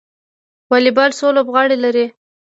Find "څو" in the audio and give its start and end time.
1.19-1.27